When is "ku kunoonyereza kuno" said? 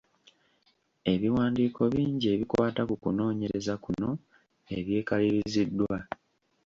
2.89-4.09